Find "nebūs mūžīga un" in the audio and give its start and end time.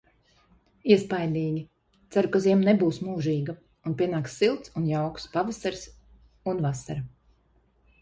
2.71-3.97